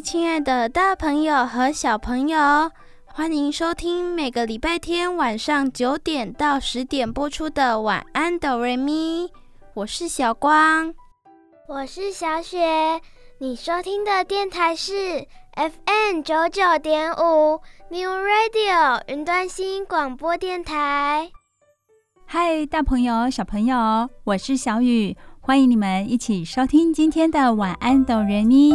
[0.00, 2.38] 嗨，亲爱的大朋友和小朋友，
[3.04, 9.26] 欢迎收听每个礼拜天晚上九点到十点播出的《晚安，哆瑞咪》。
[9.74, 10.94] 我是小光，
[11.68, 12.98] 我是小雪。
[13.40, 17.60] 你收听的电台是 FM 九九点五
[17.90, 21.30] New Radio 云端新广播电台。
[22.24, 28.72] 嗨，大朋友、小朋友，我是小雨，欢迎你们一起收听今天的晚安哆瑞咪。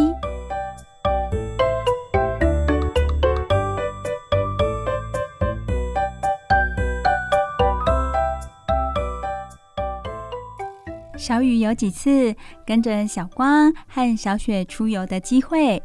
[11.26, 12.36] 小雨有几次
[12.68, 15.82] 跟着小光和小雪出游的机会，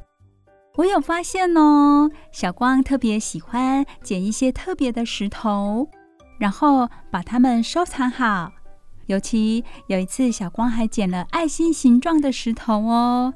[0.75, 2.11] 我有发现哦。
[2.31, 5.89] 小光特别喜欢捡一些特别的石头，
[6.39, 8.53] 然后把它们收藏好。
[9.07, 13.33] 尤其有一次，小光还捡了爱心形状的石头哦，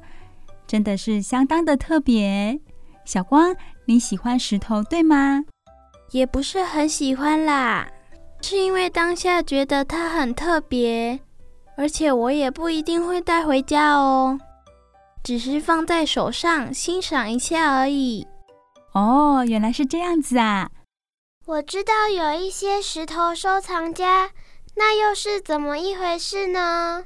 [0.67, 2.59] 真的是相当的特别。
[3.03, 5.43] 小光，你喜欢石头对吗？
[6.11, 7.87] 也不是很喜欢啦，
[8.43, 11.19] 是因为当下觉得它很特别。
[11.77, 14.39] 而且我也不一定会带回家哦，
[15.23, 18.25] 只是放在手上欣赏一下而已。
[18.93, 20.69] 哦，原来是这样子啊！
[21.45, 24.31] 我知道有一些石头收藏家，
[24.75, 27.05] 那又是怎么一回事呢？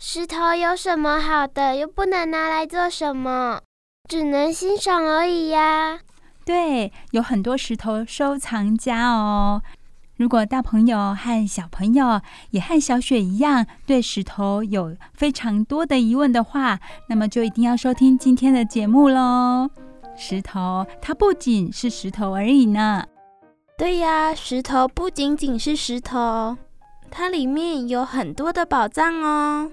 [0.00, 3.60] 石头有什么好的，又不能拿来做什么，
[4.08, 6.00] 只能欣赏而已呀。
[6.44, 9.60] 对，有很多石头收藏家哦。
[10.18, 12.20] 如果大朋友和小朋友
[12.50, 19.70] 也和小雪一样对石头有非常多的疑问的话，那么就一定要收听今天的节目喽。
[20.16, 23.04] 石头它不仅是石头而已呢。
[23.78, 26.56] 对呀，石头不仅仅是石头，
[27.12, 29.70] 它里面有很多的宝藏哦。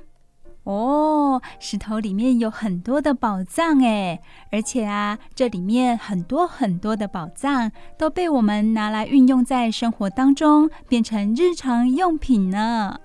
[0.66, 4.20] 哦，石头里面有很多的宝藏诶，
[4.52, 13.00] 而且啊，这里面很多很多的宝藏都被我们拿来运用在生活当中，变成日常用品呢。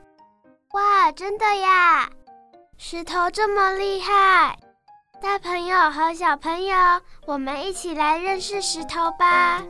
[0.72, 2.08] 哇，真的呀！
[2.78, 4.58] 石头这么厉害，
[5.20, 6.74] 大朋友和小朋友，
[7.26, 9.62] 我们一起来认识石头吧。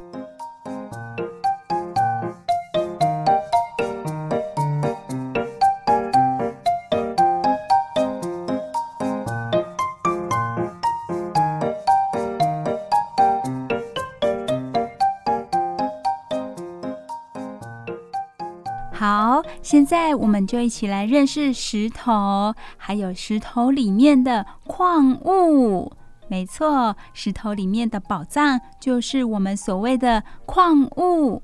[19.71, 25.93] 现在我们就一起来认识石头，还有石头里面的矿物。
[26.27, 31.41] 没错，石头里面的宝藏就是我们所谓的矿物。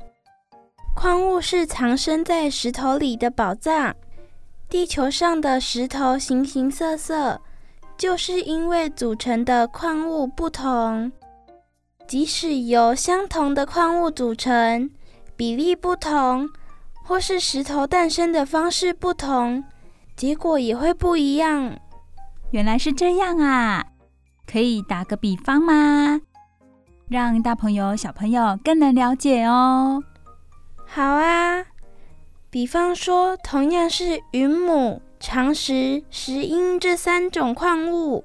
[0.97, 3.95] 矿物是藏身在石头里的宝藏。
[4.69, 7.41] 地球上的石头形形色色，
[7.97, 11.13] 就是因为组成的矿物不同。
[12.09, 14.91] 即使由相同的矿物组成，
[15.37, 16.51] 比例不同。
[17.07, 19.63] 或是石头诞生的方式不同，
[20.17, 21.79] 结果也会不一样。
[22.51, 23.85] 原来是这样啊！
[24.45, 26.21] 可以打个比方吗？
[27.09, 30.03] 让大朋友、小朋友更能了解哦。
[30.85, 31.65] 好啊，
[32.51, 38.25] 比方说，同样是云母、长石、石英这三种矿物，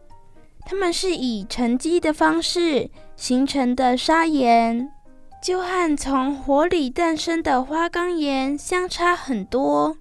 [0.66, 4.92] 它们是以沉积的方式形成的砂岩。
[5.42, 9.98] 就和从火里诞生的花岗岩相差很多。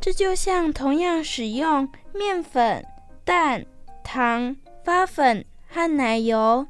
[0.00, 2.84] 这就像同样使用面粉、
[3.24, 3.64] 蛋、
[4.02, 6.66] 糖、发粉和奶油，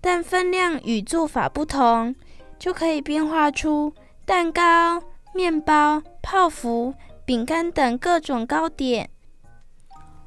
[0.00, 2.14] 但分量与做法不同，
[2.58, 3.92] 就可以变化出
[4.24, 5.02] 蛋糕、
[5.34, 6.94] 面包、泡芙、
[7.24, 9.10] 饼干等各种糕点。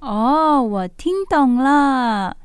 [0.01, 2.35] 哦，我听懂了，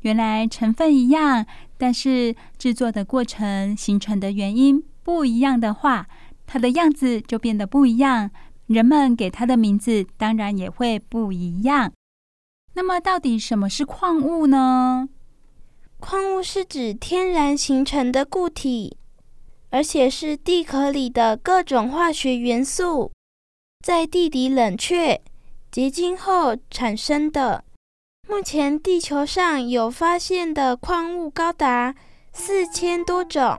[0.00, 1.46] 原来成分一样。
[1.80, 6.06] 但是制作的过程、形成的原因不一样的话，
[6.46, 8.30] 它的样子就变得不一样，
[8.66, 11.90] 人们给它的名字当然也会不一样。
[12.74, 15.08] 那么，到底什么是矿物呢？
[15.98, 18.98] 矿物是指天然形成的固体，
[19.70, 23.10] 而且是地壳里的各种化学元素，
[23.82, 25.22] 在地底冷却
[25.70, 27.64] 结晶后产生的。
[28.30, 31.92] 目前地球上有发现的矿物高达
[32.32, 33.58] 四千多种，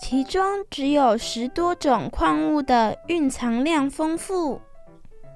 [0.00, 4.58] 其中只有十多种矿物的蕴藏量丰富。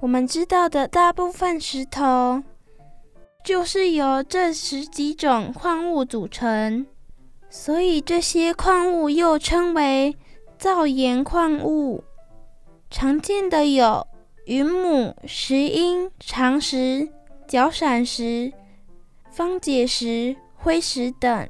[0.01, 2.41] 我们知道的大部分石头，
[3.45, 6.87] 就是由这十几种矿物组成，
[7.51, 10.17] 所以这些矿物又称为
[10.57, 12.03] 造岩矿物。
[12.89, 14.07] 常见的有
[14.45, 17.09] 云母、石英、长石。
[17.49, 18.53] 角闪石、
[19.31, 21.49] 方解石、灰石等。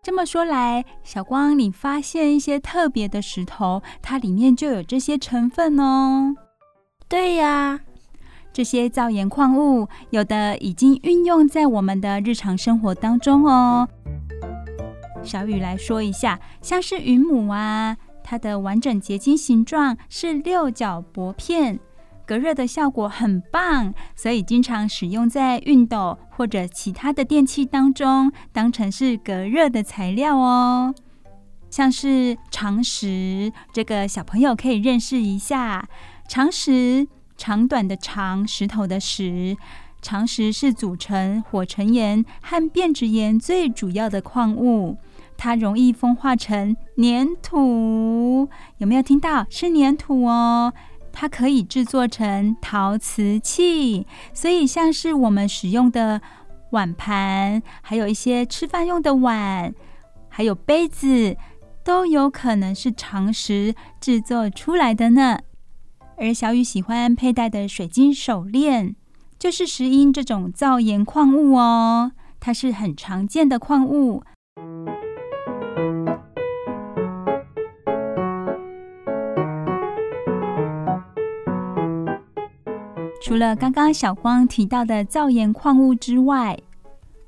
[0.00, 6.32] 这么说来，小光，你发现一些特别的石头，它里面就有这些成分哦。
[7.08, 7.80] 对呀，
[8.52, 13.88] 这些造岩矿物，有的已经运用在我们的日常生活当中哦。
[15.24, 21.80] 小雨来说一下，像是云母啊，它的完整结晶形状是六角薄片。
[22.30, 30.94] 隔热的效果很棒，所以经常使用在熨斗或者其他的电器当中，当成是隔热的材料哦。
[31.70, 35.88] 像是长石，这个小朋友可以认识一下。
[36.28, 39.56] 长石，长短的长，石头的石。
[40.00, 44.96] 长石是组成火成岩和变质岩最主要的矿物，
[45.36, 48.48] 它容易风化成粘土。
[48.78, 49.44] 有没有听到？
[49.50, 50.72] 是粘土哦。
[51.12, 56.20] 它可以制作成陶瓷器，所以像是我们使用的
[56.70, 59.74] 碗盘，还有一些吃饭用的碗，
[60.28, 61.36] 还有杯子，
[61.84, 65.38] 都有可能是长石制作出来的呢。
[66.16, 68.94] 而小雨喜欢佩戴的水晶手链，
[69.38, 74.22] 就是石英这种造岩矿物哦，它是很常见的矿物。
[83.30, 86.58] 除了刚刚小光提到的造岩矿物之外，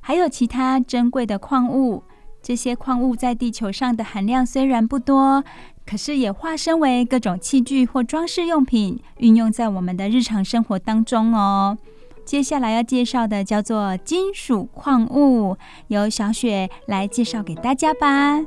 [0.00, 2.02] 还有其他珍贵的矿物。
[2.42, 5.44] 这些矿物在地球上的含量虽然不多，
[5.86, 11.78] 可是也化身为各种器具或装饰用品，运用在我们的日常生活当中哦。
[12.24, 15.56] 接下来要介绍的叫做金属矿物，
[15.86, 18.40] 由小雪来介绍给大家吧。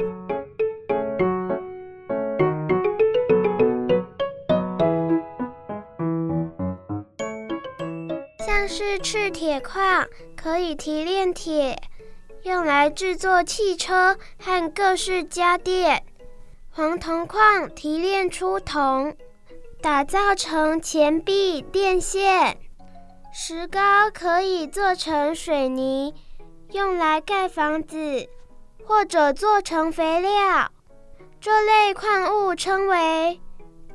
[8.78, 10.06] 是赤铁矿，
[10.36, 11.82] 可以提炼铁，
[12.44, 16.04] 用来制作汽车和各式家电。
[16.72, 19.16] 黄铜矿提炼出铜，
[19.82, 22.58] 打造成钱币、电线。
[23.34, 26.14] 石膏可以做成水泥，
[26.72, 28.28] 用来盖房子，
[28.84, 30.70] 或者做成肥料。
[31.40, 33.40] 这类矿物称为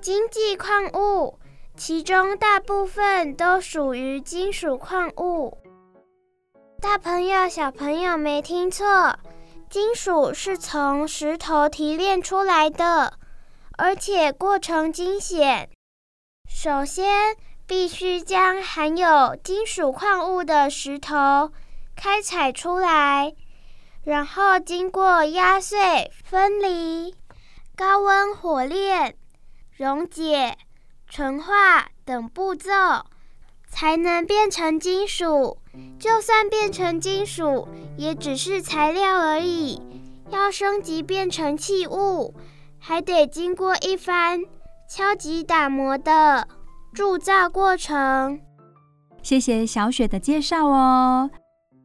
[0.01, 1.39] 经济矿物。
[1.81, 5.57] 其中大部分都属于金属矿物。
[6.79, 9.19] 大朋友、小朋友没听错，
[9.71, 13.15] 金属是从石头提炼出来的，
[13.79, 15.71] 而且过程惊险。
[16.47, 17.35] 首先，
[17.67, 21.51] 必须将含有金属矿物的石头
[21.97, 23.33] 开采出来，
[24.05, 27.15] 然后经过压碎、分离、
[27.75, 29.17] 高温火炼、
[29.75, 30.59] 溶解。
[31.11, 32.71] 纯化等步骤
[33.69, 35.59] 才能变成金属。
[35.99, 37.67] 就算变成金属，
[37.97, 39.83] 也只是材料而已。
[40.31, 42.33] 要升级变成器物，
[42.79, 44.41] 还得经过一番
[44.89, 46.47] 敲击打磨的
[46.95, 48.41] 铸造过程。
[49.21, 51.29] 谢谢小雪的介绍哦。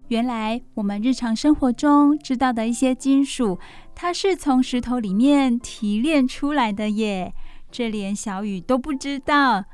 [0.09, 3.57] 原来我们日常生活中知道的一些金属，
[3.95, 7.33] 它是从石头里面提炼出来的耶。
[7.77, 9.65] 这连小雨都不知道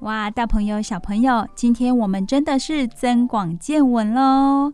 [0.00, 0.30] 哇！
[0.30, 4.72] 大朋友、小朋友，今天我们真的是增广见闻喽！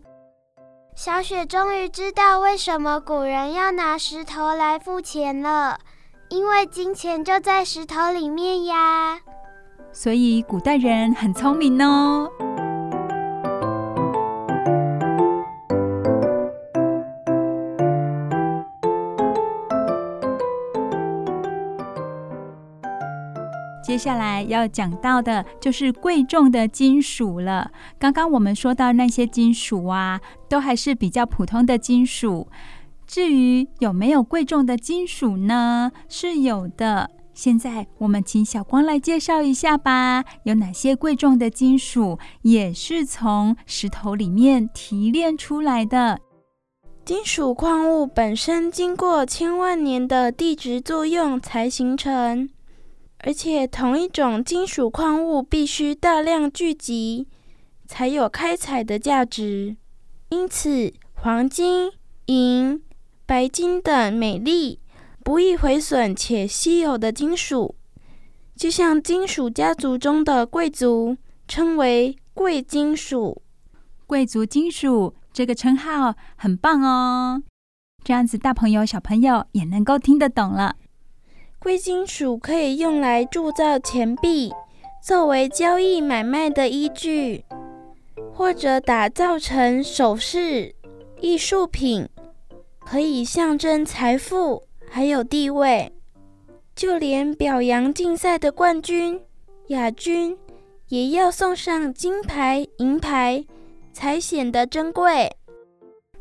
[0.95, 5.77] 小雪终于知道为什么古人要拿石头来付钱了，
[6.29, 9.19] 因为金钱就在石头里面呀。
[9.91, 12.31] 所以古代人很聪明哦。
[23.83, 27.69] 接下来要讲到的就是贵重的金属了。
[27.99, 32.47] 刚刚我们说到那些金属啊，都还是比较普通的金属。
[33.05, 35.91] 至于有没有贵重的金属呢？
[36.07, 37.11] 是有的。
[37.33, 40.23] 现在我们请小光来介绍一下吧。
[40.43, 46.19] 有哪些贵重的金属也是从石头里面提炼出来的？
[47.03, 52.49] 金属矿物本身经过千万年的地质作用才形成。
[53.25, 57.25] 而且，同一种金属矿物必须大量聚集，
[57.87, 59.77] 才有开采的价值。
[60.27, 61.89] 因此，黄金、
[62.25, 62.83] 银、
[63.25, 64.81] 白金等美丽、
[65.23, 67.75] 不易毁损且稀有的金属，
[68.57, 71.15] 就像金属家族中的贵族，
[71.47, 73.41] 称为贵金属。
[74.05, 77.41] 贵族金属这个称号很棒哦，
[78.03, 80.75] 这样子大朋友小朋友也能够听得懂了。
[81.63, 84.51] 贵金属可以用来铸造钱币，
[85.01, 87.45] 作为交易买卖的依据，
[88.33, 90.75] 或者打造成首饰、
[91.21, 92.05] 艺术品，
[92.85, 95.89] 可以象征财富还有地位。
[96.75, 99.21] 就连表扬竞赛的冠军、
[99.67, 100.37] 亚军，
[100.89, 103.45] 也要送上金牌、银牌，
[103.93, 105.33] 才显得珍贵。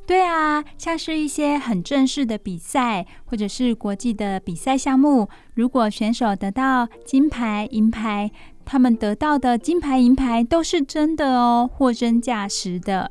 [0.05, 8.31] 对啊，像是一些很正式的比赛，或者是国际的比赛项目，如果选手得到金牌、银牌，
[8.65, 13.11] 他们得到的金牌、银牌都是真的哦，货真价实的。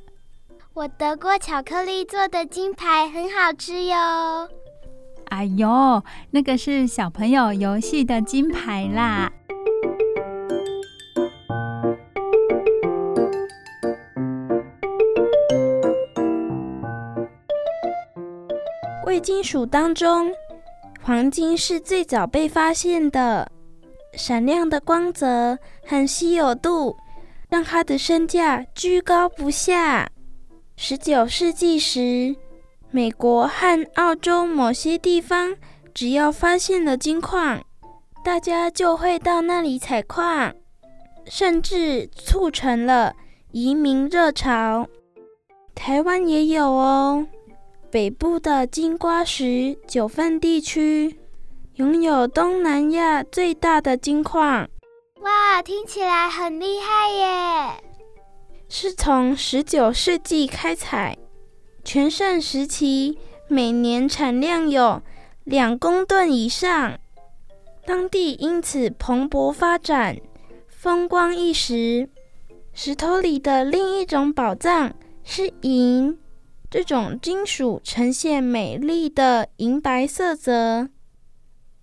[0.74, 4.50] 我得过巧克力做的金牌，很好吃哟。
[5.30, 9.32] 哎呦，那个是小朋友游戏的金牌啦。
[19.12, 20.32] 贵金属当中，
[21.02, 23.52] 黄金是最早被发现的。
[24.14, 26.96] 闪亮的光泽和稀有度，
[27.50, 30.10] 让它的身价居高不下。
[30.78, 32.34] 十九世纪时，
[32.90, 35.58] 美国和澳洲某些地方，
[35.94, 37.62] 只要发现了金矿，
[38.24, 40.56] 大家就会到那里采矿，
[41.26, 43.14] 甚至促成了
[43.52, 44.88] 移民热潮。
[45.76, 47.28] 台湾也有哦。
[47.92, 51.20] 北部的金瓜石九份地区
[51.76, 54.70] 拥有东南亚最大的金矿。
[55.20, 57.84] 哇，听起来很厉害耶！
[58.70, 61.18] 是从十九世纪开采，
[61.84, 63.18] 全盛时期
[63.50, 65.02] 每年产量有
[65.44, 66.98] 两公吨以上，
[67.86, 70.16] 当地因此蓬勃发展，
[70.70, 72.08] 风光一时。
[72.74, 74.94] 石头里的另一种宝藏
[75.26, 76.18] 是银。
[76.72, 80.88] 这种金属呈现美丽的银白色泽，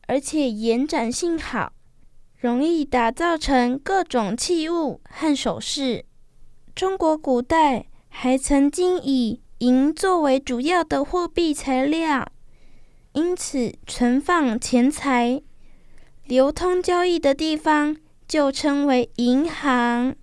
[0.07, 1.75] 而且延展性好，
[2.39, 6.07] 容易打造成各种器物和首饰。
[6.75, 12.27] 中国古代还曾经以银作为主要的货币材料，
[13.13, 15.43] 因此存放钱财、
[16.25, 17.95] 流通交易的地方
[18.27, 20.17] 就称为银行。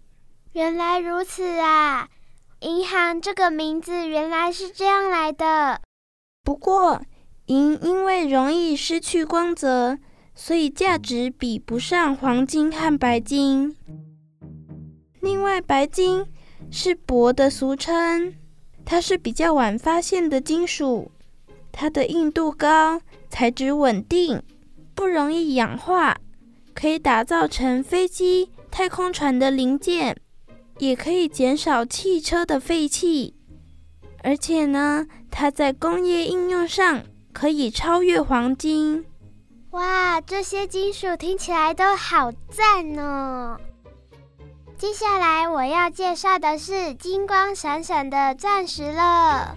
[0.54, 2.10] 原来如此啊！
[2.66, 5.80] 银行这个名字原来是这样来的。
[6.44, 7.00] 不过，
[7.46, 10.00] 银因为容易失去光泽，
[10.34, 13.78] 所以价值比不上黄金和白金。
[15.22, 16.26] 另外，白金
[16.72, 18.34] 是铂的俗称，
[18.84, 21.12] 它是比较晚发现的金属，
[21.72, 24.42] 它的硬度高，材质稳定，
[24.96, 26.18] 不容易氧化，
[26.74, 30.18] 可以打造成飞机、太空船的零件。
[30.78, 33.34] 也可以减少汽车的废气，
[34.24, 39.06] 而且呢，它在工业应用上可以超越黄金。
[39.72, 43.60] 哇，这些金属听起来都好赞哦！
[44.78, 49.56] 接下来我要介绍的是金光闪闪的钻石了。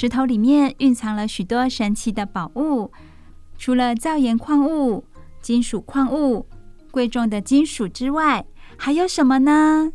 [0.00, 2.92] 石头里面蕴藏了许多神奇的宝物，
[3.58, 5.02] 除了造岩矿物、
[5.42, 6.46] 金属矿物、
[6.92, 9.92] 贵重的金属之外，还有什么呢？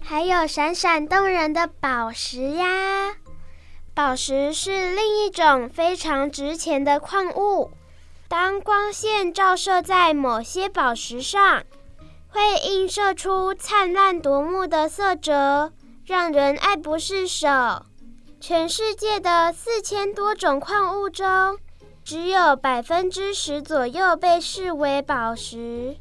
[0.00, 3.16] 还有闪闪动人的宝石呀！
[3.92, 7.70] 宝石是另一种非常值钱的矿物。
[8.28, 11.62] 当光线照射在某些宝石上，
[12.28, 15.74] 会映射出灿烂夺目的色泽，
[16.06, 17.48] 让人爱不释手。
[18.48, 21.58] 全世界的四千多种矿物中，
[22.04, 25.96] 只有百分之十左右被视为宝石。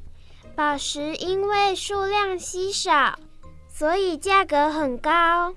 [0.55, 3.17] 宝石因为数量稀少，
[3.67, 5.55] 所以价格很高。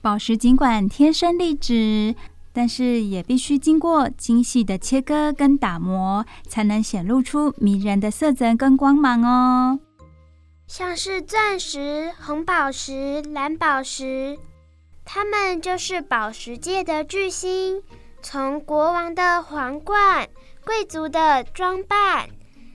[0.00, 2.14] 宝石尽管天生丽质，
[2.54, 9.78] 但是也必须经过精细的切割跟打磨，才能显露出迷人的色泽跟光芒哦。
[10.66, 14.38] 像是钻石、红宝石、蓝宝石。
[15.04, 17.82] 他们就是宝石界的巨星，
[18.22, 20.28] 从国王的皇冠、
[20.64, 22.28] 贵族的装扮，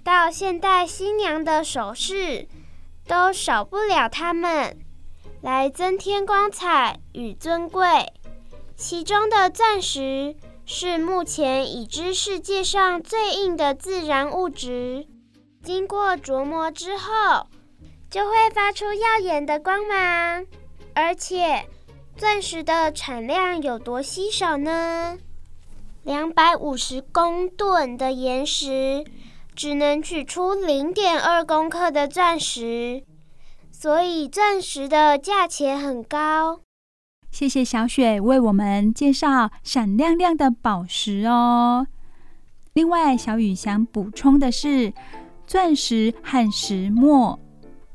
[0.03, 2.47] 到现代新娘的首饰，
[3.07, 4.77] 都少不了它们，
[5.41, 8.13] 来增添光彩与尊贵。
[8.75, 15.07] 其中的钻石是目前已知世界上最硬的自然物质，
[15.63, 17.47] 经过琢磨之后，
[18.11, 20.45] 就会发出耀眼的光芒。
[20.93, 21.67] 而且，
[22.17, 25.19] 钻石的产量有多稀少呢？
[26.03, 29.05] 两百五十公吨的岩石，
[29.55, 33.03] 只能取出零点二公克的钻石，
[33.71, 36.61] 所以钻石的价钱很高。
[37.29, 41.85] 谢谢小雪为我们介绍闪亮亮的宝石哦。
[42.73, 44.91] 另外，小雨想补充的是，
[45.45, 47.39] 钻石和石墨，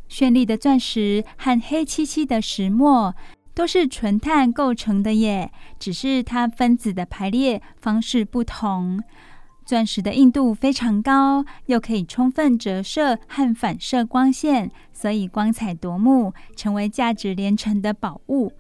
[0.09, 3.17] 绚丽的钻石和黑漆漆的石墨
[3.55, 9.03] 都是纯碳构成的耶，只是它分子的排列方式不同。
[9.65, 18.53] 钻石的硬度非常高，又可以充分折射和反射光线，所以光彩夺目，成为价值连城的宝物。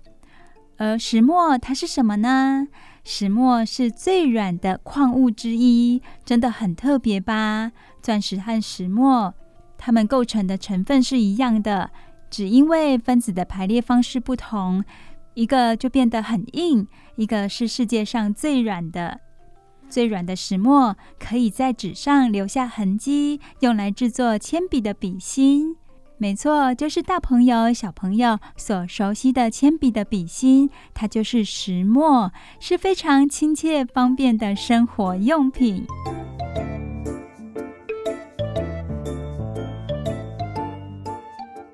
[0.76, 2.68] 而石墨它是什么呢？
[3.04, 7.72] 石墨是最软的矿物之一，真的很特别吧？
[8.00, 9.34] 钻石和石墨，
[9.76, 11.90] 它们构成的成分是一样的，
[12.32, 14.82] 只因为分子的排列方式不同，
[15.34, 19.20] 一个就变得很硬，一个是世界上最软的。
[19.90, 25.76] 最软的石墨可以在纸上留下痕迹，用来制作铅笔的笔芯。
[26.16, 35.84] 没错，就是大朋友、小朋友所熟悉的铅笔的笔芯，它就是石墨，是非常亲切方便的生活用品。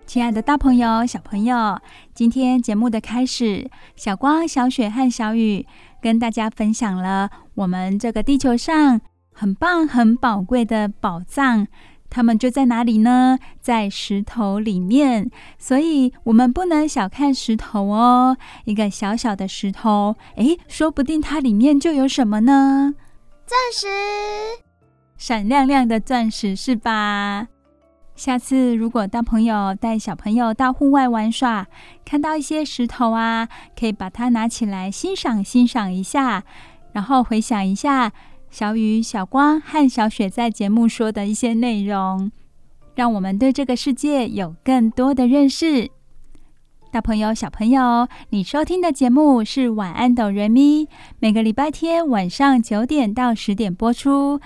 [0.09, 1.79] 亲爱的大朋友、小朋友，
[2.15, 5.67] 今天节目的开始，小光、小雪和小雨
[6.01, 9.03] 跟大家分享了我们这个地球上
[9.35, 11.67] 很棒、很宝贵的宝藏。
[12.09, 13.39] 它们就在哪里呢？
[13.61, 18.39] 在石头里面，所以我们不能小看石头哦。
[18.65, 22.95] 一个小小的石头，诶，说不定它里面就有什么呢？
[23.45, 23.87] 钻石，
[25.19, 27.49] 闪亮亮的钻石，是吧？
[28.19, 31.69] 下次如果大朋友带小朋友到户外玩耍，
[32.05, 36.43] 看到一些石头啊，可以把它拿起来欣赏欣赏一下，
[36.93, 38.13] 然后回想一下。
[38.51, 42.33] 小雨、小光和小雪在节目说的一些内容，
[42.97, 45.89] 让我们对这个世界有更多的认识。
[46.91, 50.87] 大朋友、小朋友，你收听的节目是《晚安，哆瑞咪》，
[51.21, 54.41] 每个礼拜天晚上九点到十点播出，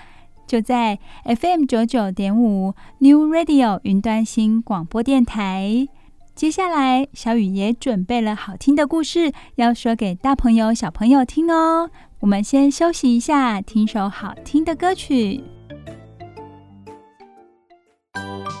[0.45, 5.87] 就在 FM 九九点五 New Radio 云端新广播电台。
[6.35, 11.89] 接下来，小雨也准备了好听的故事，要说给大朋友、小朋友听哦。
[12.21, 15.43] 我们先休息一下，听首好听的歌曲。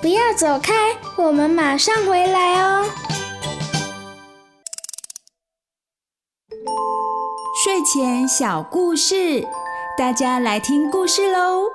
[0.01, 0.73] 不要走开，
[1.17, 2.85] 我们马上回来哦。
[7.63, 9.47] 睡前小故事，
[9.95, 11.69] 大家来听故事喽。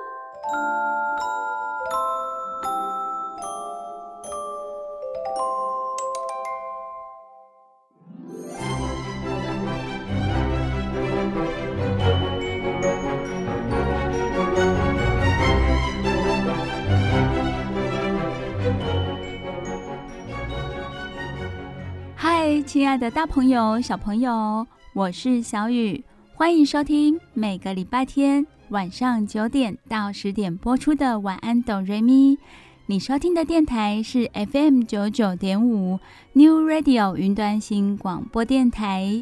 [22.17, 26.03] 嗨亲爱的大朋友、小朋友，我是小雨，
[26.39, 32.37] 欢迎收听每个礼拜天晚上九点到十点播出的《晚安，哆瑞咪》。
[32.85, 35.99] 你收听的电台是 FM 九九点五
[36.31, 39.21] New Radio 云端新广播电台。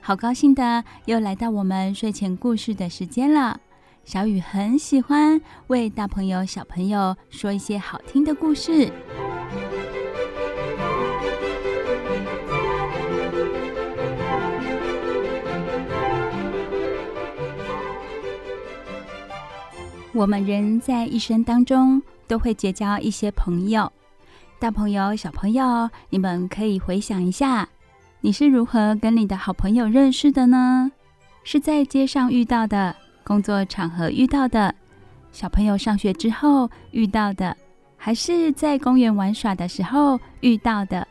[0.00, 3.60] 好高兴的又来到我们睡前故事的时间了。
[4.04, 8.88] 小雨很喜欢为大朋友、小朋友说一些好听的故事。
[20.16, 23.92] 我们人在一生当中都会结交一些朋友，
[24.58, 27.68] 大朋友、小朋友，你们可以回想一下，
[28.22, 30.90] 你是如何跟你的好朋友认识的呢？
[31.44, 34.74] 是在街上遇到的，工作场合遇到的，
[35.32, 37.54] 小朋友上学之后遇到的，
[37.98, 41.06] 还是在公园玩耍的时候遇到的？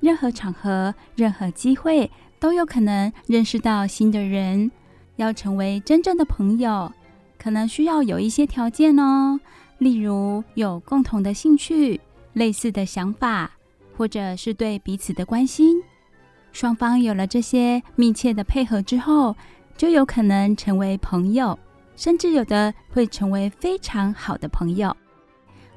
[0.00, 2.10] 任何场合、任何机会
[2.40, 4.68] 都有可能认识到新的人，
[5.14, 6.92] 要成为真正的朋友。
[7.40, 9.40] 可能需要有一些条件哦，
[9.78, 11.98] 例如有共同的兴趣、
[12.34, 13.50] 类似的想法，
[13.96, 15.82] 或者是对彼此的关心。
[16.52, 19.34] 双方有了这些密切的配合之后，
[19.74, 21.58] 就有可能成为朋友，
[21.96, 24.94] 甚至有的会成为非常好的朋友。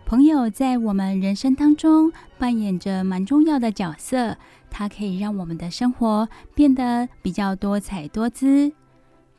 [0.06, 4.36] 朋友在我们人生当中扮演着蛮重要的角色，
[4.70, 8.70] 它可以让我们的生活变得比较多彩多姿。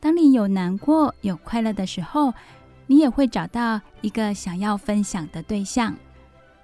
[0.05, 2.35] 当你有难过、有快乐的时候，
[2.87, 5.97] 你也会找到一个想要分享的对象。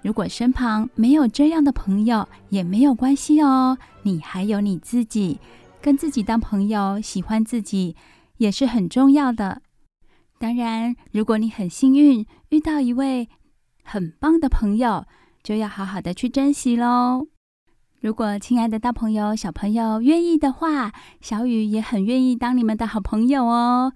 [0.03, 3.75] 如果身旁没有这样的朋友，也没有关系哦。
[4.03, 5.39] 你还有你自己，
[5.81, 7.95] 跟自己当朋友，喜欢自己
[8.37, 9.63] 也是很重要的。
[10.37, 13.27] 当然，如果你很幸运遇到一位
[13.83, 15.07] 很棒的朋友，
[15.41, 17.25] 就要好好的去珍惜喽。
[18.01, 23.93] 如果亲爱的大朋友、小朋友愿意的话，小雨也很愿意当你们的好朋友哦。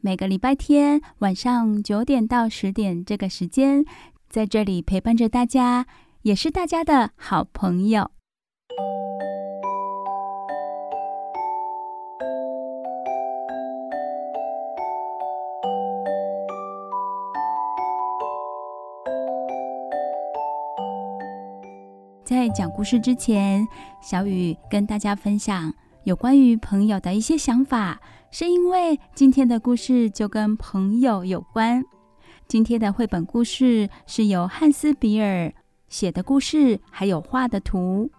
[0.00, 3.84] 每个礼拜天晚上九点到十点这个时间，
[4.28, 5.86] 在这里陪伴着大家，
[6.22, 8.12] 也是大家的好朋友。
[22.44, 23.66] 在讲故事之前，
[24.02, 27.98] 小雨跟大家分享有关于朋友的一些想法，
[28.30, 31.82] 是因为今天的故事就跟朋友有关。
[32.46, 35.50] 今天的绘本故事是由汉斯·比尔
[35.88, 38.10] 写的故事，还有画的图。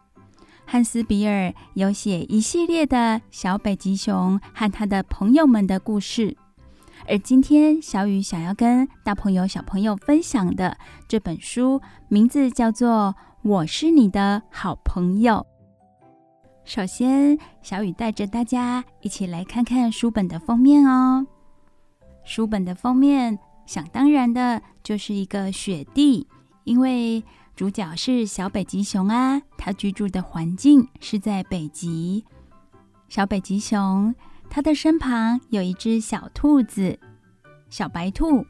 [0.65, 6.35] 汉斯·比尔有写一系列的小北极熊和他的朋友们的故事，
[7.07, 10.75] 而今天小雨想要跟大朋友、小朋友分享的
[11.07, 13.13] 这本书，名字叫做。
[13.45, 15.45] 我是你的好朋友。
[16.63, 21.27] 首先，小雨带着大家一起来看看书本的封面哦。
[22.23, 26.27] 书本的封面，想当然的就是一个雪地，
[26.63, 27.23] 因为
[27.55, 32.25] 主角是小北极熊啊，它居住的环境是在北极。
[33.09, 34.15] 小北极熊，
[34.49, 36.99] 它的身旁有一只小兔子，
[37.69, 38.43] 小白兔。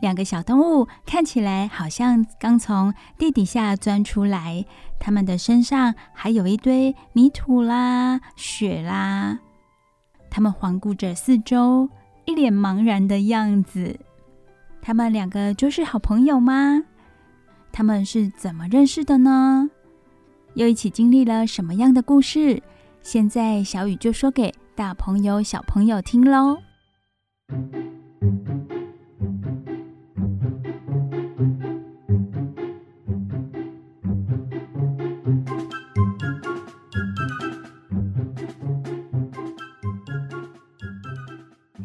[0.00, 4.64] 两个小动物看起来好像刚从地底下钻出来，
[4.98, 9.38] 它们的身上还有一堆泥土啦、雪啦。
[10.30, 11.88] 它们环顾着四周，
[12.24, 13.98] 一脸茫然的样子。
[14.80, 16.82] 他们两个就是好朋友吗？
[17.72, 19.70] 他们是怎么认识的呢？
[20.54, 22.62] 又一起经历了什么样的故事？
[23.02, 26.58] 现在小雨就说给大朋友、小朋友听喽。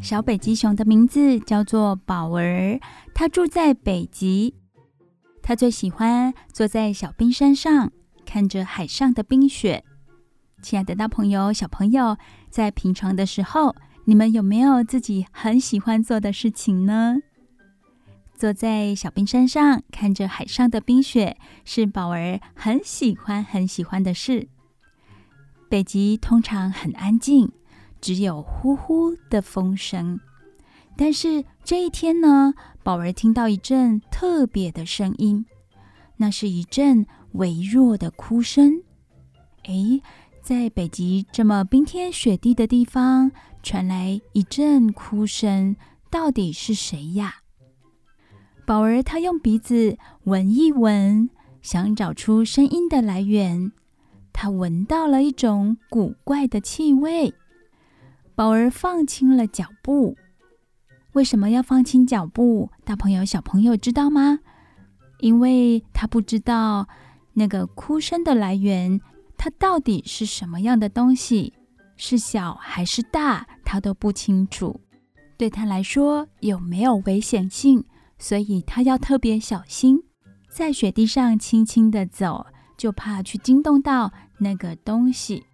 [0.06, 2.80] 小北极熊的名字叫做宝儿，
[3.16, 4.54] 它住在北极。
[5.42, 7.92] 它最喜欢坐在小冰山上，
[8.24, 9.84] 看着海上的冰雪。
[10.62, 12.18] 亲爱的大朋友、小朋友，
[12.52, 17.16] 在平常的时候，你们有没有自己很喜欢做的事情呢？
[18.36, 24.50] 坐在小冰山上，看着海上的冰雪，是宝儿很喜欢、很喜欢的事。
[25.68, 27.52] 北极通常很安静。
[28.06, 30.20] 只有呼呼的风声，
[30.96, 35.44] 但是这一天呢，宝儿听到一阵特别的声音，
[36.18, 38.84] 那是一阵微弱的哭声。
[39.64, 40.04] 诶，
[40.44, 43.32] 在北极这么冰天雪地的地方
[43.64, 45.76] 传来一阵哭声，
[46.12, 47.38] 到底是谁呀？
[48.68, 51.28] 宝儿他用鼻子闻一闻，
[51.64, 53.72] 想找出声音的来源。
[54.32, 57.34] 他闻到了一种古怪的气味。
[58.36, 60.18] 宝儿放轻了脚步。
[61.14, 62.70] 为什么要放轻脚步？
[62.84, 64.40] 大朋友、小朋友知道吗？
[65.20, 66.90] 因为他不知道
[67.34, 69.00] 那个哭声的来源，
[69.38, 71.54] 它到底是什么样的东西，
[71.96, 74.82] 是小还是大，他都不清楚。
[75.38, 77.86] 对他来说，有没有危险性？
[78.20, 80.04] 所以他要特别小心，
[80.50, 82.46] 在雪地上轻轻地走，
[82.78, 85.46] 就怕去惊动到那个东西。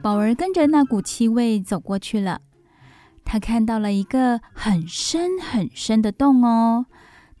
[0.00, 2.40] 宝儿跟着那股气味走过去了，
[3.24, 6.86] 他看到了一个很深很深的洞哦，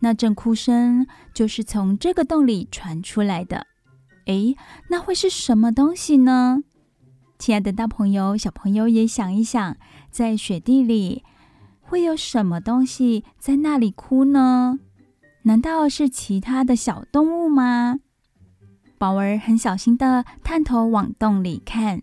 [0.00, 3.66] 那阵哭声就是从这个洞里传出来的。
[4.26, 4.56] 诶，
[4.90, 6.62] 那会是什么东西呢？
[7.38, 9.76] 亲爱的大朋友、小朋友也想一想，
[10.10, 11.24] 在雪地里
[11.80, 14.78] 会有什么东西在那里哭呢？
[15.42, 18.00] 难道是其他的小动物吗？
[18.98, 22.02] 宝儿很小心地探头往洞里看。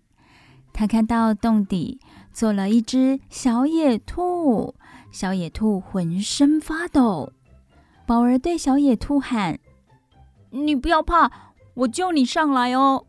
[0.77, 2.01] 他看到洞底
[2.33, 4.75] 坐了一只小野兔，
[5.09, 7.31] 小野兔浑身发抖。
[8.05, 9.57] 宝儿对小野兔喊
[10.51, 11.31] ：“你不要怕，
[11.75, 13.05] 我救你上来哦。”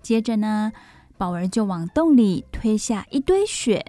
[0.00, 0.70] 接着呢，
[1.18, 3.84] 宝儿就往洞里推下一堆雪。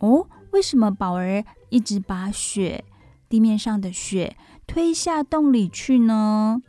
[0.00, 2.84] 哦，为什么宝儿一直把雪
[3.28, 4.36] 地面上的雪
[4.66, 6.62] 推下洞里去呢？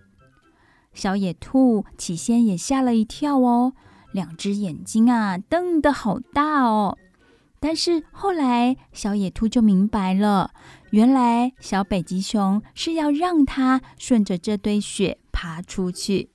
[0.93, 3.73] 小野兔起先也吓了一跳哦，
[4.13, 6.97] 两只眼睛啊瞪得好大哦。
[7.59, 10.51] 但是后来小野兔就明白了，
[10.91, 16.29] 原来小北极熊是要让它顺着这堆雪爬出去，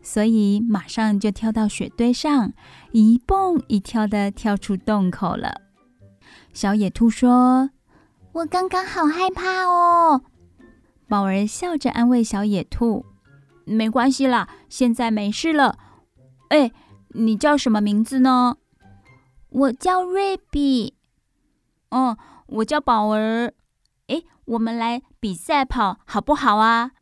[0.00, 2.52] 所以马上就跳到雪堆上，
[2.92, 5.60] 一蹦一跳的跳出洞口了。
[6.52, 7.70] 小野兔说
[8.32, 10.22] ：“我刚刚好害怕哦。”
[11.08, 13.04] 宝儿笑着安慰小野兔。
[13.64, 15.78] 没关系啦，现在没事了。
[16.48, 16.72] 哎，
[17.14, 18.56] 你叫什么名字呢？
[19.48, 20.94] 我叫瑞比。
[21.90, 23.52] 哦，我叫宝儿。
[24.06, 26.92] 哎，我们来比赛跑好不好啊？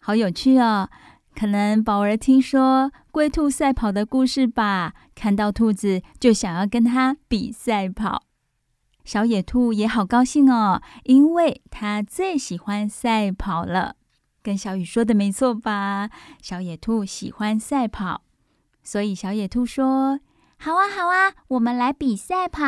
[0.00, 0.88] 好有趣哦！
[1.34, 8.24] 可能宝儿听说龟兔赛跑的故事吧，看到兔子就想要跟它比赛跑。
[9.04, 13.96] 小野兔也好高兴哦，因为它最喜欢赛跑了。
[14.42, 16.10] 跟小雨说的没错吧？
[16.42, 18.22] 小野兔喜欢赛跑，
[18.90, 20.18] 所以小野兔说
[20.56, 22.62] ：“好啊，好啊，我们来比赛跑。”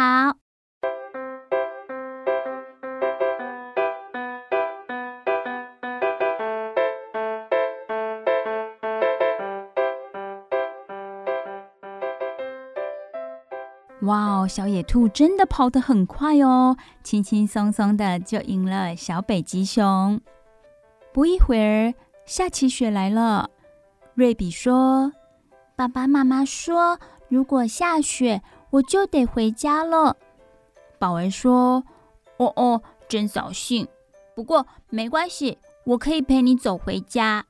[14.03, 20.21] 哇哦，小野兔真的跑得很快哦，轻轻松松的就赢了小北极熊。
[21.15, 21.95] 不一会儿，
[22.27, 23.49] 下起雪来了。
[24.13, 25.15] 瑞比说
[25.81, 30.19] ：“爸爸妈妈说，如果下雪，我就得回家了。”
[31.01, 31.83] 宝儿说
[32.37, 33.89] ：“哦哦，真扫兴。
[34.37, 37.47] 不过没关系，我可以陪你走回家。”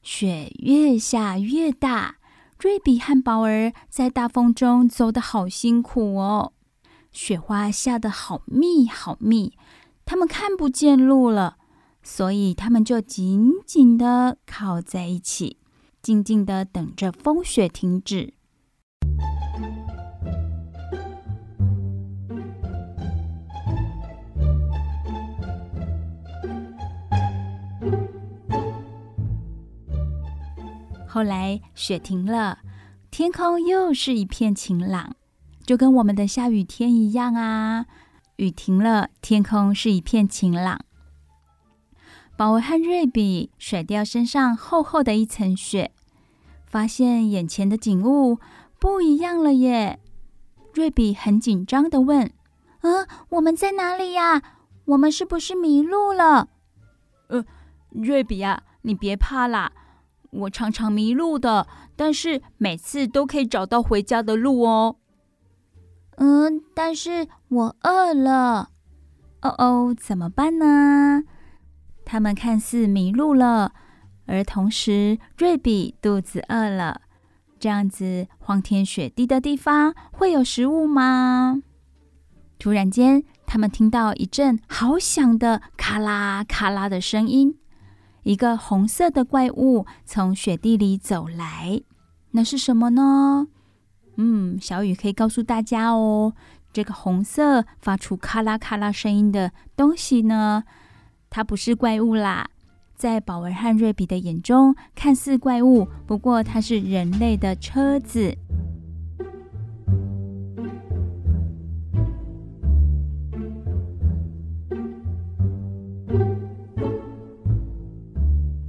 [0.00, 2.18] 雪越下越大，
[2.60, 6.52] 瑞比和宝儿在大风中走得好辛苦哦。
[7.10, 9.54] 雪花下得好密好密，
[10.04, 11.56] 他们看不见路了。
[12.04, 15.56] 所以他们就紧紧地靠在一起，
[16.02, 18.34] 静静的等着风雪停止。
[31.06, 32.58] 后来雪停了，
[33.10, 35.14] 天空又是一片晴朗，
[35.64, 37.86] 就跟我们的下雨天一样啊！
[38.36, 40.80] 雨停了，天空是一片晴朗。
[42.42, 45.92] 宝儿和瑞比甩掉身上厚厚的一层雪，
[46.66, 48.40] 发现眼前的景物
[48.80, 50.00] 不一样了耶！
[50.74, 52.32] 瑞比很紧张地问
[52.82, 54.42] ：“嗯，我们在哪里呀？
[54.86, 56.48] 我们是不是迷路了
[57.30, 57.44] ？”“呃，
[57.90, 59.70] 瑞比啊，你别怕啦，
[60.32, 64.96] 我常常迷路的，但是每次都可以找到回家的路哦。
[66.18, 68.70] ”“嗯，但是我饿了。
[69.42, 71.22] ”“哦哦，怎么办呢？”
[72.12, 73.72] 他们看似迷路了，
[74.26, 77.00] 而同时瑞比肚子饿了。
[77.58, 81.62] 这样子荒天雪地的地方会有食物吗？
[82.58, 87.56] 突然间，他们听到一阵好响的咔啦咔啦的声音，
[88.24, 91.80] 一个红色的怪物从雪地里走来。
[92.32, 93.48] 那是什么呢？
[94.18, 96.34] 嗯，小雨可以告诉大家哦。
[96.74, 100.64] 这个红色发出咔啦咔啦声音的东西呢？
[101.34, 102.46] 它不是怪物啦，
[102.94, 108.36] 在宝儿和瑞比的眼中看似怪物，不过它是人类的车子。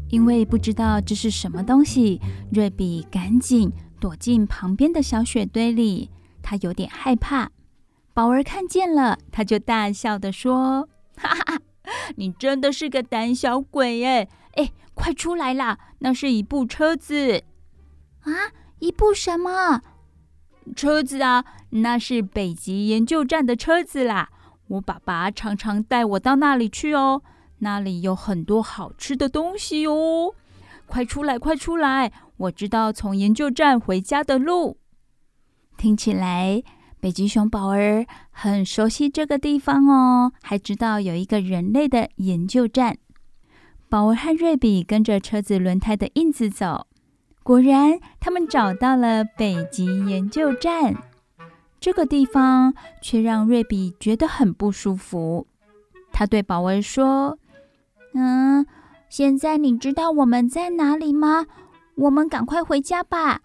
[0.07, 6.09] 因为不知道这是什么东西，瑞比赶紧躲进旁边的小雪堆里，
[6.41, 7.51] 他有点害怕。
[8.13, 10.87] 宝儿看见了，他就大笑地说：“。”
[12.15, 14.29] 你真的是个胆小鬼耶！
[14.53, 15.77] 哎，快出来啦！
[15.99, 17.43] 那是一部车子
[18.21, 18.31] 啊！
[18.79, 19.81] 一部什么
[20.75, 21.43] 车子啊？
[21.71, 24.29] 那是北极研究站的车子啦！
[24.67, 27.21] 我爸爸常常带我到那里去哦，
[27.59, 30.33] 那里有很多好吃的东西哦。
[30.85, 32.11] 快出来，快出来！
[32.37, 34.77] 我知道从研究站回家的路。
[35.77, 36.61] 听起来。
[37.03, 42.97] 北极熊宝儿很熟悉这个地方哦，还知道有一个人类的研究站。
[43.89, 46.87] 宝儿和瑞比跟着车子轮胎的印子走，
[47.43, 50.95] 果然他们找到了北极研究站。
[51.77, 55.45] 这个地方却让瑞比觉得很不舒服。
[56.13, 57.37] 他对宝儿说
[58.15, 58.65] ：“嗯，
[59.09, 61.47] 现在你知道我们在哪里吗？
[61.95, 63.41] 我们赶快回家吧。”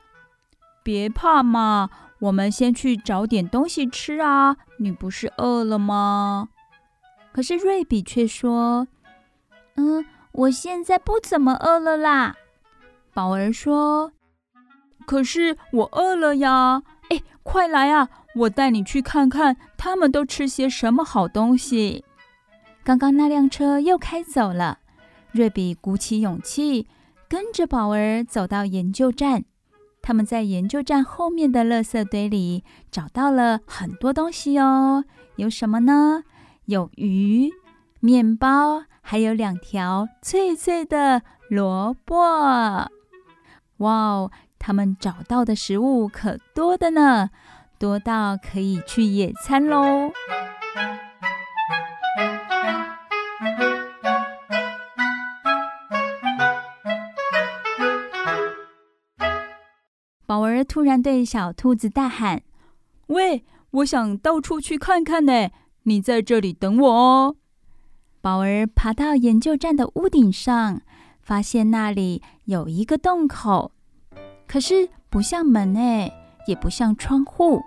[0.84, 1.90] 别怕嘛。
[2.20, 4.56] 我们先去找点东西吃啊！
[4.78, 6.48] 你不是饿了吗？
[7.32, 8.88] 可是瑞比却说
[9.76, 12.34] ：“嗯，我现在不怎么饿了啦。
[13.14, 14.12] 宝儿说
[15.06, 16.82] ：“可是我饿了呀！
[17.10, 22.04] 哎，快来啊，我带你去看看他们都吃些什么好东西。”
[22.82, 24.78] 刚刚那辆车又开走了，
[25.30, 26.88] 瑞比鼓起勇气，
[27.28, 29.44] 跟着宝儿走到研究站。
[30.00, 35.04] 他们在研究站后面的垃圾堆里找到了很多东西哦，
[35.36, 36.22] 有什么呢？
[36.64, 37.50] 有鱼、
[38.00, 42.16] 面包，还有两条脆脆的萝卜。
[42.16, 42.90] 哇
[43.78, 47.30] 哦，他们找到的食物可多的呢，
[47.78, 50.10] 多到可以去野餐喽！
[60.28, 62.42] 宝儿突然对小兔子大喊
[63.08, 65.48] ：“喂，我想到处去看看呢，
[65.84, 67.36] 你在这里等我哦。”
[68.20, 70.82] 宝儿爬到研究站的屋顶上，
[71.22, 73.72] 发现那里有一个洞口，
[74.46, 76.12] 可是不像门诶，
[76.46, 77.62] 也不像窗户，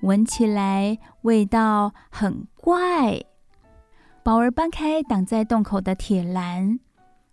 [0.00, 3.20] 闻起来味道很怪。
[4.22, 6.80] 宝儿搬开挡在洞口的铁栏，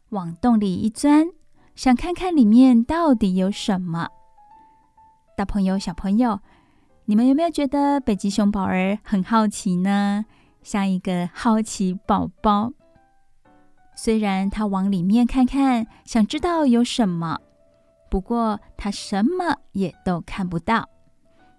[0.09, 1.29] 往洞里一钻，
[1.73, 4.09] 想看看里面到底有什么。
[5.35, 6.39] 大朋友、小朋友，
[7.05, 10.25] 你们有没有觉得北极熊宝儿很好奇呢？
[10.61, 12.71] 像一个好奇宝宝。
[13.95, 17.39] 虽然他往里面看看，想知道有什么，
[18.09, 20.87] 不过他什么也都看不到，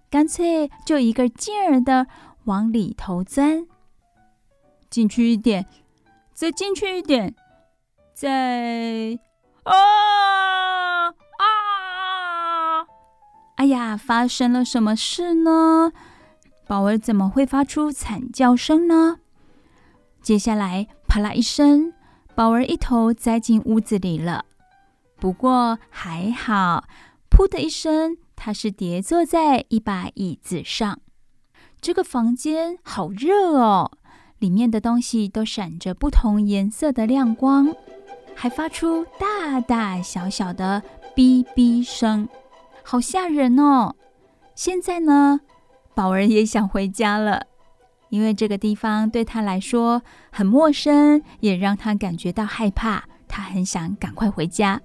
[0.08, 2.06] 干脆就一个劲儿的
[2.44, 3.66] 往里头钻。
[4.88, 5.66] 进去一点，
[6.32, 7.34] 再进去一点，
[8.12, 9.18] 再……
[9.64, 11.03] 啊！
[13.64, 15.90] 哎呀，发生了什么事呢？
[16.66, 19.20] 宝儿怎么会发出惨叫声呢？
[20.20, 21.94] 接下来，啪啦一声，
[22.35, 24.44] 宝儿一头栽进屋子里了。
[25.16, 26.85] 不过还好，
[27.31, 31.00] 噗的一声，他是跌坐在一把椅子上。
[31.81, 33.92] 这个房间好热哦，
[34.40, 37.74] 里面的东西都闪着不同颜色的亮光，
[38.35, 40.83] 还发出大大小小的
[41.16, 42.29] 哔哔声。
[42.87, 43.97] 好吓人哦！
[44.55, 45.40] 现在呢，
[45.94, 47.47] 宝儿也想回家了，
[48.11, 53.05] 因为这个地方对他来说很陌生，也让他感觉到害怕。
[53.27, 54.81] 他很想赶快回家。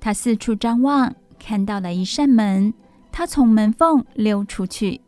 [0.00, 2.74] 他四处张望，看到了一扇门，
[3.10, 5.00] 他从门缝溜出去，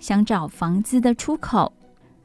[0.00, 1.72] 想找房子的出口，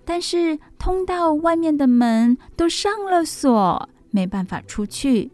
[0.05, 5.31] 但是通道外面的门都上了锁，没办法出去。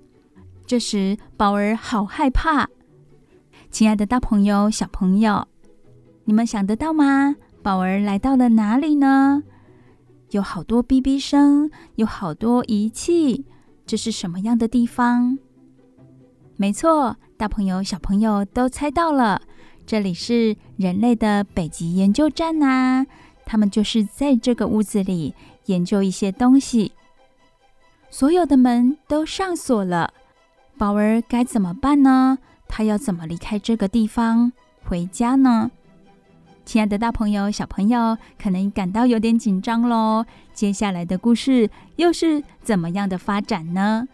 [0.65, 2.67] 这时，宝儿好害怕。
[3.71, 5.47] 亲爱的大朋友、小朋友，
[6.25, 7.37] 你们想得到吗？
[7.63, 9.43] 宝儿来到了哪里呢？
[10.31, 13.45] 有好多哔哔声，有好多仪器，
[13.85, 15.39] 这是什么样的地方？
[16.57, 19.41] 没错，大朋友、小朋友都猜到了，
[19.85, 23.05] 这里是人类的北极研究站呐。
[23.45, 25.33] 他们就是在这个屋子里
[25.67, 26.91] 研究一些东西。
[28.09, 30.13] 所有的门都上锁了，
[30.77, 32.37] 宝儿该怎么办呢？
[32.71, 34.53] 他要怎么离开这个地方
[34.85, 35.69] 回家呢？
[36.63, 40.25] 亲爱的大朋友、小朋友，可能感到有点紧张喽。
[40.53, 44.07] 接下来的故事又是怎么样的发展呢？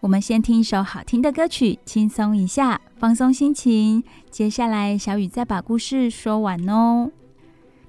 [0.00, 4.04] 我们先听一首好听的歌曲，轻松一下，放松心情。
[4.30, 7.10] 接下来，小雨再把故事说完哦。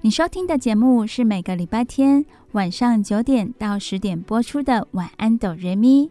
[0.00, 6.06] 你收听的节目是每个礼拜天晚上九点到十点播出的《晚安，哆瑞咪》。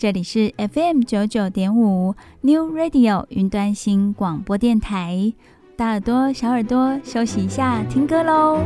[0.00, 5.34] 这里是 FM 九九点五 New Radio 云端新广播电台，
[5.76, 8.62] 大耳朵、小耳朵休息一下，听歌喽。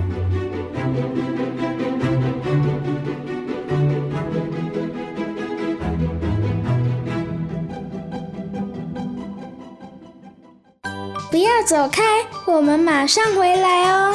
[11.32, 12.04] 不要走开，
[12.46, 14.14] 我们马上回来哦。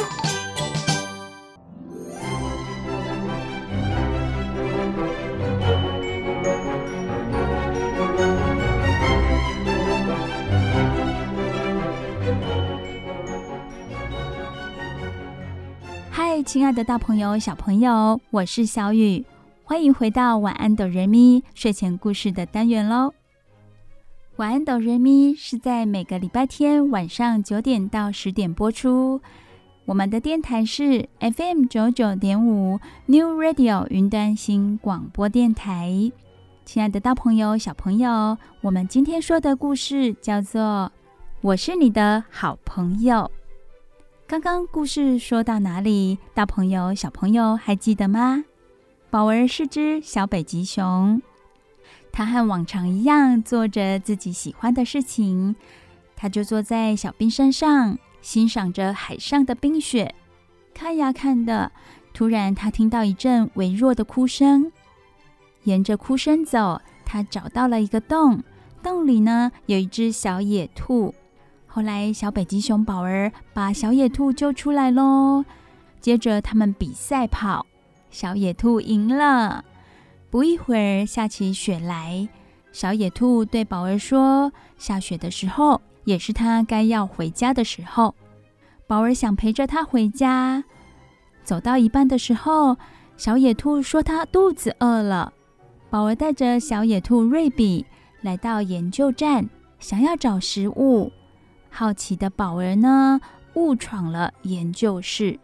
[16.43, 19.25] 亲爱的大朋友、小朋友，我是小雨，
[19.63, 23.13] 欢迎回到晚安哆瑞咪睡前故事的单元喽。
[24.37, 29.19] 晚安哆瑞咪是在每个礼拜天晚上九点到十点播出。
[29.83, 36.11] 我们的电台是 FM 九九点五 New Radio 云端新广播电台。
[36.63, 40.61] 亲爱的大朋友、小朋友，我们今天说的故事叫做
[41.41, 43.29] 《我是你的好朋友》。
[44.29, 46.19] 刚刚故事说到哪里？
[46.35, 48.45] 大朋友、小朋友还记得吗？
[49.09, 51.19] 宝儿是只小北极熊，
[52.11, 55.55] 它和往常一样做着自己喜欢的事情。
[56.15, 60.13] 它就坐在小冰山上，欣赏着海上的冰雪。
[60.75, 61.71] 看呀看的，
[62.13, 64.71] 突然它听到一阵微弱的哭声。
[65.63, 68.43] 沿着哭声走，它找到了一个洞，
[68.83, 71.15] 洞里呢有一只小野兔。
[71.79, 75.45] 后来，小北极熊宝儿把小野兔救出来喽。
[76.01, 77.65] 接着，他们比赛跑，
[78.11, 79.63] 小野兔赢了。
[80.29, 82.27] 不一会儿，下起雪来。
[82.73, 88.13] 小野兔对宝儿说：“下雪的时候，也是它该要回家的时候。”
[88.85, 90.65] 宝儿想陪着它回家。
[91.45, 92.75] 走到一半的时候，
[93.15, 95.31] 小野兔说：“它肚子饿了。”
[95.89, 97.85] 宝儿带着小野兔瑞比
[98.19, 99.49] 来到研究站，
[99.79, 101.09] 想要找食物。
[101.69, 103.19] 好奇的宝儿呢，
[103.53, 105.39] 误闯了研究室。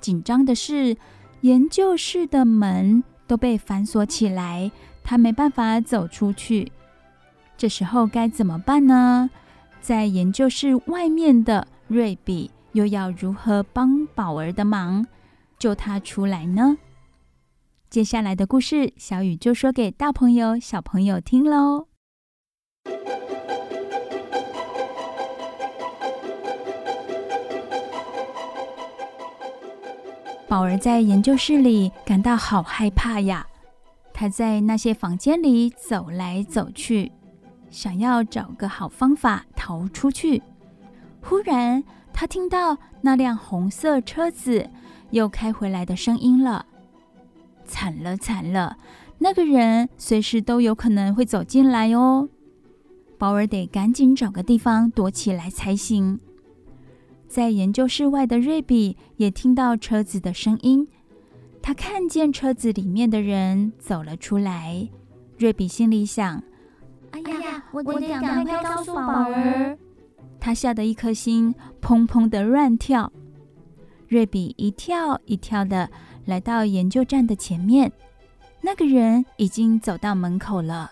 [0.00, 0.96] 紧张的是，
[1.40, 4.70] 研究室的门都被反锁起来，
[5.02, 6.70] 他没办法走出去。
[7.56, 9.30] 这时候该怎么办呢？
[9.80, 15.06] 在研究室外面的瑞比又要如何帮宝儿的忙，
[15.58, 16.76] 救他出来呢？
[17.88, 21.86] 接下来的故事，小雨就说给大朋友、小朋友听喽。
[30.48, 33.46] 宝儿在研究室里感到好害怕呀！
[34.14, 37.10] 他在那些房间里走来走去，
[37.68, 40.42] 想要找个好方法逃出去。
[41.20, 41.82] 忽然，
[42.12, 44.70] 他听到那辆红色车子
[45.10, 46.66] 又开回来的声音了。
[47.64, 48.78] 惨了惨了，
[49.18, 52.28] 那个人随时都有可能会走进来哦！
[53.18, 56.20] 宝儿得赶紧找个地方躲起来才行。
[57.36, 60.88] 在研究室外的瑞比也听到车子的声音，
[61.60, 64.88] 他看见车子里面的人走了出来。
[65.36, 66.42] 瑞比心里想
[67.12, 69.76] ：“哎呀，我得赶快告诉宝儿。”
[70.40, 73.12] 他吓得一颗心砰砰的乱跳。
[74.08, 75.90] 瑞比一跳一跳的
[76.24, 77.92] 来到研究站的前面，
[78.62, 80.90] 那个人已经走到门口了。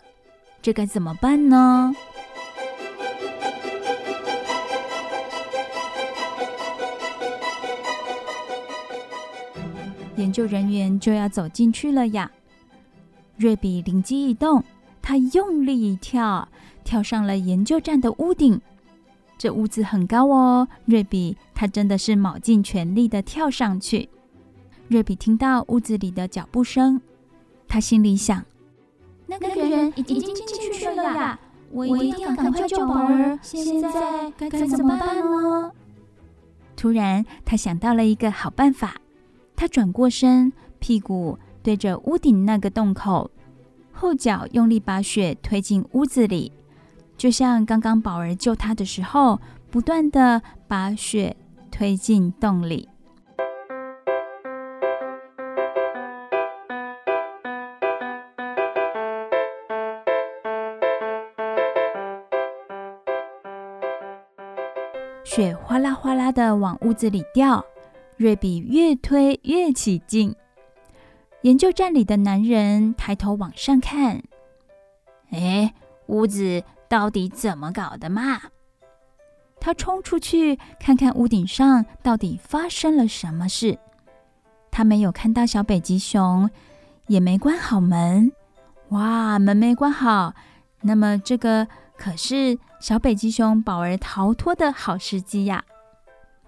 [0.61, 1.95] 这该怎么办呢？
[10.17, 12.31] 研究人员就要走进去了呀！
[13.37, 14.63] 瑞比灵机一动，
[15.03, 16.49] 他用力一跳，
[16.85, 18.61] 跳上了研究站的屋顶。
[19.37, 24.09] 这屋子很高哦，瑞比他真的是卯尽全力的跳上去。
[24.87, 27.01] 瑞比听到屋子里的脚步声，
[27.67, 28.45] 他心里想：
[29.27, 31.39] 那个人已经进去了呀！
[31.73, 33.37] 我一定要赶快救宝儿。
[33.43, 35.73] 现在该怎么办呢？
[36.77, 38.95] 突然，他想到了一个好办法。
[39.65, 43.31] 他转过身，屁股对着屋顶那个洞口，
[43.93, 46.53] 后脚用力把雪推进屋子里，
[47.17, 49.41] 就像刚刚宝儿救他的时候，
[49.71, 51.35] 不断的把雪
[51.71, 52.91] 推进洞里。
[65.25, 67.65] 雪哗啦哗啦的往屋子里掉。
[68.17, 70.35] 瑞比越推越起劲，
[71.43, 74.23] 研究站里的男人抬头往上看，
[75.31, 75.75] 哎，
[76.07, 78.41] 屋子到底怎么搞的嘛？
[79.61, 83.79] 他冲出去看看屋顶上到底发生了什么事。
[84.71, 86.51] 他没有看到小北极熊，
[87.07, 88.31] 也没关好门。
[88.91, 90.35] 哇，门没关好，
[90.83, 95.65] 那么这个可是小北极熊宝儿逃脱的好时机呀！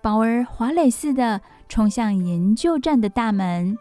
[0.00, 1.40] 宝儿滑垒似的。
[1.68, 3.76] 冲向研究站的大门，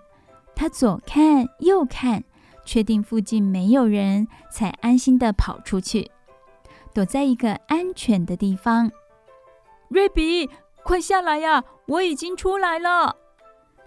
[0.56, 2.24] 他左看右看，
[2.66, 6.10] 确定附近没有人，才安心地跑出去，
[6.94, 8.92] 躲在一个安全的地方。
[9.88, 10.50] 瑞比，
[10.84, 11.64] 快下来呀！
[11.88, 13.18] 我已经出来了。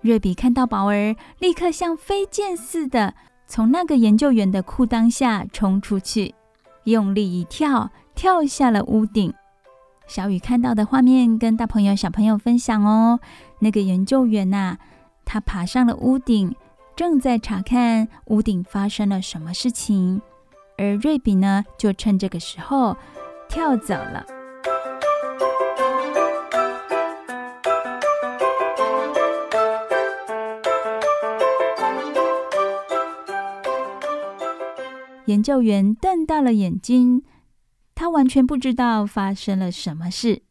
[0.00, 3.14] 瑞比看到宝儿，立刻像飞剑似的
[3.48, 6.36] 从那个研究员的裤裆下冲出去，
[6.84, 9.34] 用力一跳，跳下了屋顶。
[10.08, 13.20] 小雨看到的画面，跟大朋友、小朋友分享哦。
[13.58, 14.78] 那个研究员呐、
[15.26, 16.56] 他爬上了屋顶，
[16.96, 20.22] 正在查看屋顶发生了什么事情。
[20.78, 22.96] 而瑞比呢，就趁这个时候
[23.50, 24.24] 跳走了。
[35.26, 37.22] 研究员瞪大了眼睛。
[37.98, 40.42] 他完全不知道发生了什么事。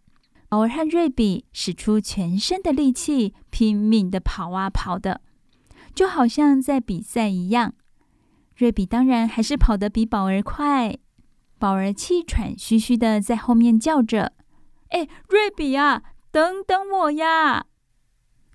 [0.50, 5.22] 宝儿和瑞比使出全身的力气，拼命地跑啊跑的，
[5.96, 7.74] 就好像在比赛一样。
[8.58, 10.98] 瑞比当然还是跑得比宝儿快，
[11.58, 14.34] 宝儿气喘吁吁的在后面叫着
[14.92, 17.68] ：“哎，瑞比啊，等等我呀！”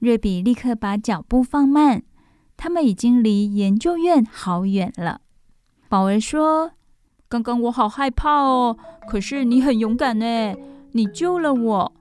[0.01, 2.03] 瑞比立刻把脚步放慢，
[2.59, 5.23] 他们已经离研究院好远了。
[5.89, 6.73] 宝儿说
[7.33, 8.77] ：“刚刚我好害怕哦，
[9.09, 10.55] 可是你很勇敢呢，
[10.91, 11.93] 你救了我。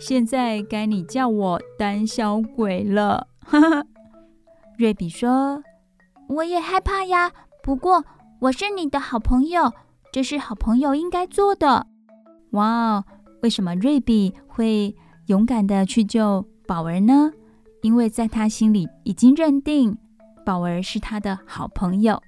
[0.00, 3.28] 现在该你叫我胆小鬼了。
[4.76, 5.62] ”瑞比说。
[6.28, 7.30] 我也害怕呀，
[7.62, 8.04] 不过
[8.40, 9.72] 我是你的好朋友，
[10.10, 11.86] 这是好朋友应该做的。
[12.50, 13.04] 哇哦，
[13.42, 17.30] 为什么瑞比会勇敢的去救宝儿呢？
[17.82, 19.96] 因为在他心里已经认定
[20.44, 22.20] 宝儿是他的好朋友，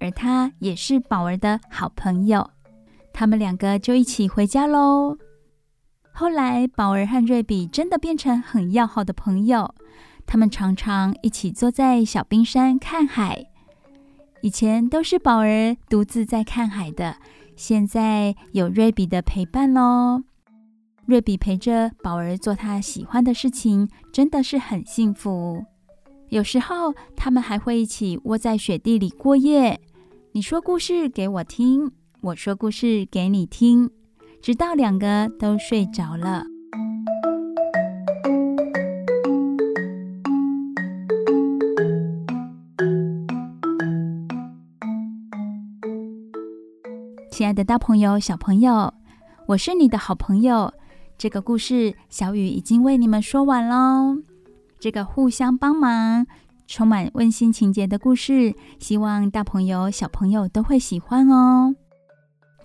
[0.00, 2.50] 而他也是宝儿的好朋友。
[3.12, 5.16] 他们两个就一起回家喽。
[6.12, 9.74] 后来，宝儿和瑞比真的变成很要好的朋友。
[10.26, 13.46] 他们常常一起坐在小冰山看海。
[14.40, 17.16] 以前都是宝儿独自在看海的，
[17.56, 20.22] 现在有瑞比的陪伴喽。
[21.06, 25.64] 瑞比陪着宝儿做他喜欢的事情，真的是很幸福。
[26.34, 29.80] 有时候他们还会一起窝在雪地里过夜。
[30.32, 31.88] 你说故事给我听，
[32.22, 33.88] 我说故事给你听，
[34.42, 36.44] 直到两个都睡着了。
[47.30, 48.92] 亲爱的大朋友、小朋友，
[49.46, 50.74] 我是你的好朋友。
[51.16, 54.33] 这个故事小雨已经为你们说完喽。
[54.84, 56.26] 这个互相帮忙、
[56.66, 61.74] 充满温馨情节的故事，希望大朋友、小朋友都会喜欢哦。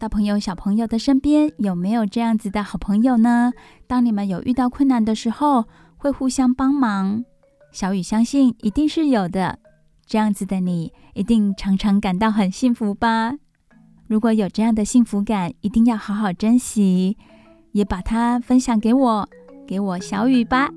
[0.01, 3.53] 大朋友、小朋友的身边有没有这样子的好朋友呢？
[3.88, 5.63] 当你们有遇到困难的时候，
[5.95, 7.24] 会互相帮忙。
[7.72, 9.57] 小雨相信一定是有的。
[10.05, 13.36] 这样子的你，一定常常感到很幸福吧？
[14.07, 17.15] 如果有这样的幸福感，一定要好好珍惜，
[17.72, 19.30] 也把它分享给我，
[19.65, 20.70] 给我小雨吧。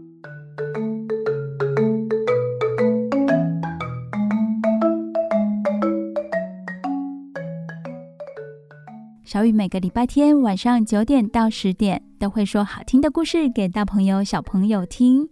[9.33, 15.27] 小雨每个礼拜天晚上九点到十点都会说好听的故事给大朋友小朋友听。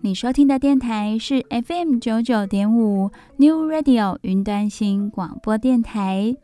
[0.00, 6.36] 你收听的电台是 FM 九九点五 New Radio 云端新广播电台。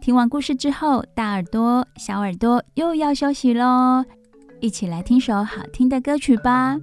[0.00, 4.04] 听完故事之后，大耳朵、小耳朵又要休息喽，
[4.58, 6.80] 一起来听首好听的歌曲吧。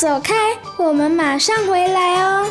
[0.00, 0.34] 走开，
[0.78, 2.46] 我们马上回来哦。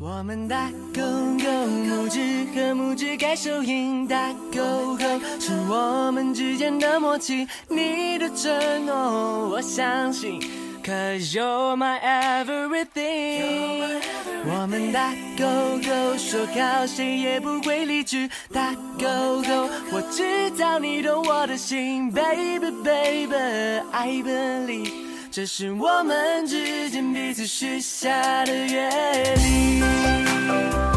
[0.00, 2.18] 我们大狗狗，拇指
[2.52, 5.04] 和拇指该手印，大狗狗
[5.38, 10.40] 是我们之间的默契，你的承诺我相信
[10.82, 14.00] ，Cause you're my everything。
[14.46, 15.46] 我们大狗
[15.78, 25.13] 狗说好谁也不会离去，大狗狗我知道你懂我的心，Baby Baby，I believe。
[25.34, 30.93] 这是我们之间彼此许下的约定。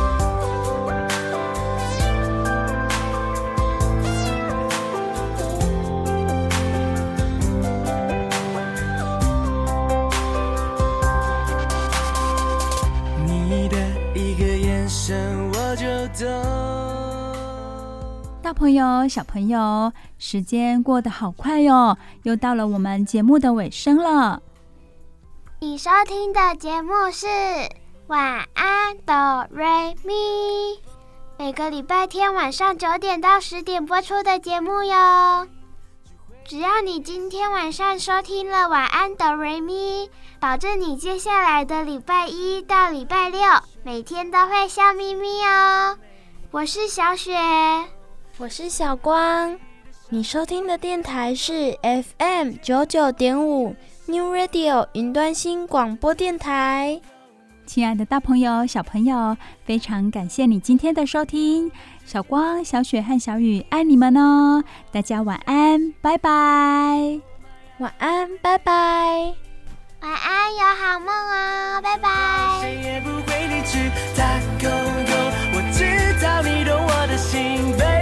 [18.47, 24.41] 大朋友、小朋友，时间过得好快哟，又到了我们节目的尾声了。
[25.59, 27.27] 你收听的节目是
[28.07, 29.67] 《晚安哆瑞
[30.05, 30.13] 咪》，
[31.37, 35.45] 每个礼拜天晚上九点到十点播出的节目哟。
[36.45, 40.05] 只要你今天晚上收听了《晚安哆瑞咪》，
[40.39, 43.41] 保证你接下来的礼拜一到礼拜六
[43.83, 45.97] 每天都会笑眯眯哦。
[46.51, 47.33] 我是小雪。
[48.39, 49.57] 我是小光，
[50.09, 53.75] 你收听的电台是 FM 九九点五
[54.05, 57.01] New Radio 云端新广播电台。
[57.65, 59.35] 亲爱的大朋友、小朋友，
[59.65, 61.71] 非常感谢你今天的收听。
[62.05, 64.63] 小光、小雪和小雨爱你们哦！
[64.91, 66.29] 大家晚安，拜拜。
[67.79, 68.71] 晚安，拜拜。
[70.01, 72.09] 晚安，有好梦哦，拜拜。
[72.61, 75.13] 谁也不会离去，大狗狗，
[75.55, 77.96] 我知道你懂我的心。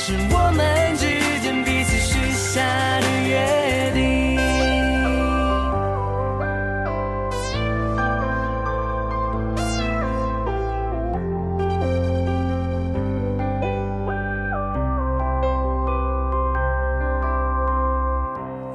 [0.00, 2.62] 是我们之间彼此许下
[3.00, 4.38] 的约定。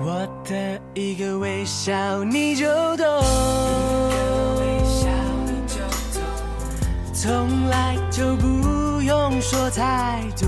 [0.02, 2.68] 我的一个微笑你就
[2.98, 3.64] 懂。
[7.14, 8.53] 从来就不
[9.54, 10.48] 说太多，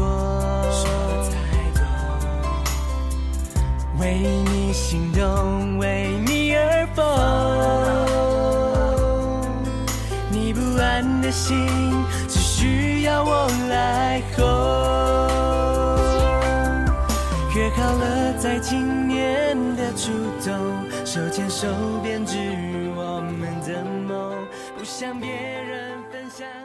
[0.71, 0.89] 说
[1.29, 1.37] 太
[1.75, 1.79] 多
[3.99, 7.05] 为你心动，为你而疯，
[10.31, 11.67] 你不安的心
[12.27, 14.43] 只需要我来哄。
[17.55, 20.11] 约好了，在今年的初
[20.43, 20.51] 冬，
[21.05, 21.67] 手牵手
[22.01, 22.39] 编织
[22.95, 24.33] 我们的梦，
[24.75, 26.64] 不想别人分享。